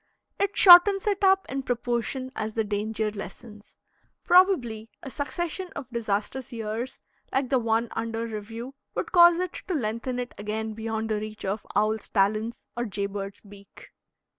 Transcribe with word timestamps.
It 0.39 0.57
shortens 0.57 1.05
it 1.05 1.23
up 1.23 1.45
in 1.47 1.61
proportion 1.61 2.31
as 2.35 2.55
the 2.55 2.63
danger 2.63 3.11
lessens. 3.11 3.77
Probably 4.23 4.89
a 5.03 5.11
succession 5.11 5.69
of 5.75 5.91
disastrous 5.91 6.51
years, 6.51 6.99
like 7.31 7.49
the 7.49 7.59
one 7.59 7.87
under 7.91 8.25
review, 8.25 8.73
would 8.95 9.11
cause 9.11 9.37
it 9.37 9.53
to 9.67 9.75
lengthen 9.75 10.17
it 10.17 10.33
again 10.39 10.73
beyond 10.73 11.09
the 11.09 11.19
reach 11.19 11.45
of 11.45 11.67
owl's 11.75 12.09
talons 12.09 12.63
or 12.75 12.85
jay 12.85 13.05
bird's 13.05 13.41
beak. 13.41 13.89